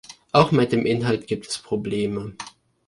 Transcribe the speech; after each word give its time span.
Auch 0.31 0.51
mit 0.51 0.71
dem 0.71 0.87
Inhalt 0.87 1.27
gibt 1.27 1.45
es 1.45 1.59
Probleme. 1.59 2.35